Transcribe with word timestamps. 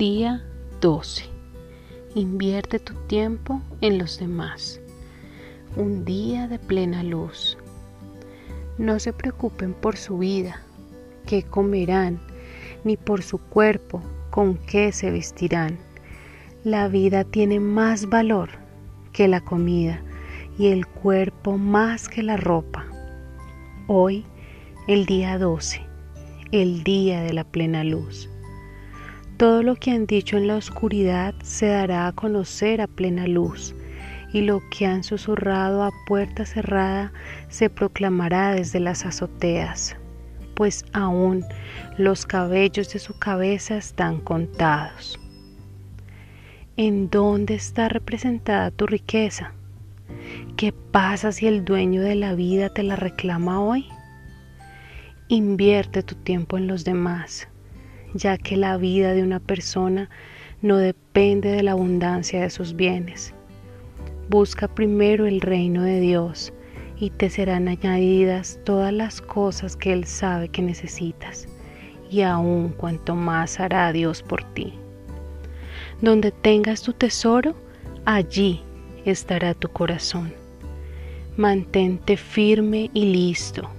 Día 0.00 0.42
12. 0.80 1.24
Invierte 2.14 2.78
tu 2.78 2.94
tiempo 3.06 3.60
en 3.82 3.98
los 3.98 4.18
demás. 4.18 4.80
Un 5.76 6.06
día 6.06 6.48
de 6.48 6.58
plena 6.58 7.02
luz. 7.02 7.58
No 8.78 8.98
se 8.98 9.12
preocupen 9.12 9.74
por 9.74 9.98
su 9.98 10.16
vida, 10.16 10.62
qué 11.26 11.42
comerán, 11.42 12.18
ni 12.82 12.96
por 12.96 13.22
su 13.22 13.36
cuerpo, 13.36 14.00
con 14.30 14.56
qué 14.56 14.90
se 14.92 15.10
vestirán. 15.10 15.78
La 16.64 16.88
vida 16.88 17.24
tiene 17.24 17.60
más 17.60 18.08
valor 18.08 18.48
que 19.12 19.28
la 19.28 19.42
comida 19.42 20.02
y 20.58 20.68
el 20.68 20.86
cuerpo 20.86 21.58
más 21.58 22.08
que 22.08 22.22
la 22.22 22.38
ropa. 22.38 22.86
Hoy, 23.86 24.24
el 24.88 25.04
día 25.04 25.36
12, 25.36 25.82
el 26.52 26.84
día 26.84 27.20
de 27.20 27.34
la 27.34 27.44
plena 27.44 27.84
luz. 27.84 28.30
Todo 29.40 29.62
lo 29.62 29.74
que 29.74 29.90
han 29.90 30.04
dicho 30.04 30.36
en 30.36 30.48
la 30.48 30.56
oscuridad 30.56 31.34
se 31.42 31.68
dará 31.68 32.06
a 32.06 32.12
conocer 32.12 32.82
a 32.82 32.86
plena 32.86 33.26
luz, 33.26 33.74
y 34.34 34.42
lo 34.42 34.60
que 34.68 34.84
han 34.84 35.02
susurrado 35.02 35.82
a 35.82 35.92
puerta 36.06 36.44
cerrada 36.44 37.10
se 37.48 37.70
proclamará 37.70 38.54
desde 38.54 38.80
las 38.80 39.06
azoteas, 39.06 39.96
pues 40.54 40.84
aún 40.92 41.42
los 41.96 42.26
cabellos 42.26 42.92
de 42.92 42.98
su 42.98 43.18
cabeza 43.18 43.78
están 43.78 44.20
contados. 44.20 45.18
¿En 46.76 47.08
dónde 47.08 47.54
está 47.54 47.88
representada 47.88 48.70
tu 48.70 48.86
riqueza? 48.86 49.54
¿Qué 50.58 50.74
pasa 50.74 51.32
si 51.32 51.46
el 51.46 51.64
dueño 51.64 52.02
de 52.02 52.14
la 52.14 52.34
vida 52.34 52.68
te 52.68 52.82
la 52.82 52.96
reclama 52.96 53.62
hoy? 53.62 53.86
Invierte 55.28 56.02
tu 56.02 56.14
tiempo 56.16 56.58
en 56.58 56.66
los 56.66 56.84
demás 56.84 57.49
ya 58.14 58.38
que 58.38 58.56
la 58.56 58.76
vida 58.76 59.12
de 59.14 59.22
una 59.22 59.40
persona 59.40 60.10
no 60.62 60.76
depende 60.76 61.50
de 61.50 61.62
la 61.62 61.72
abundancia 61.72 62.40
de 62.40 62.50
sus 62.50 62.74
bienes. 62.74 63.34
Busca 64.28 64.68
primero 64.68 65.26
el 65.26 65.40
reino 65.40 65.82
de 65.82 66.00
Dios 66.00 66.52
y 66.98 67.10
te 67.10 67.30
serán 67.30 67.66
añadidas 67.66 68.58
todas 68.64 68.92
las 68.92 69.20
cosas 69.20 69.76
que 69.76 69.92
Él 69.92 70.04
sabe 70.04 70.48
que 70.48 70.62
necesitas, 70.62 71.48
y 72.10 72.22
aún 72.22 72.70
cuanto 72.70 73.16
más 73.16 73.58
hará 73.58 73.90
Dios 73.92 74.22
por 74.22 74.44
ti. 74.52 74.74
Donde 76.02 76.30
tengas 76.30 76.82
tu 76.82 76.92
tesoro, 76.92 77.54
allí 78.04 78.60
estará 79.04 79.54
tu 79.54 79.68
corazón. 79.68 80.32
Mantente 81.36 82.16
firme 82.16 82.90
y 82.92 83.06
listo, 83.06 83.70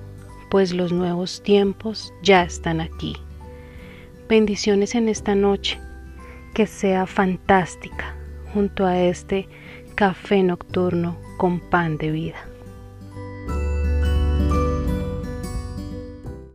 pues 0.50 0.74
los 0.74 0.92
nuevos 0.92 1.44
tiempos 1.44 2.12
ya 2.24 2.44
están 2.44 2.82
aquí. 2.82 3.16
Bendiciones 4.32 4.96
en 4.96 5.10
esta 5.10 5.36
noche, 5.36 5.78
que 6.54 6.66
sea 6.66 7.06
fantástica 7.06 8.16
junto 8.54 8.86
a 8.86 8.98
este 8.98 9.50
café 9.96 10.42
nocturno 10.42 11.18
con 11.38 11.60
pan 11.60 11.98
de 11.98 12.12
vida. 12.12 12.51